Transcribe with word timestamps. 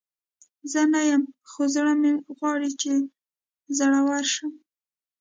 زه 0.71 0.81
نه 0.93 1.01
یم، 1.09 1.23
خو 1.49 1.61
زړه 1.75 1.93
مې 2.01 2.11
غواړي 2.37 2.69
چې 2.81 2.91
زړوره 3.77 4.21
شم. 4.33 4.51